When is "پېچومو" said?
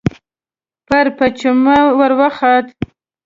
1.17-1.79